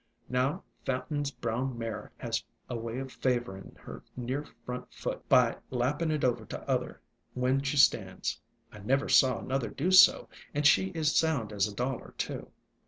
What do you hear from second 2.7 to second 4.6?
way of favorin' her near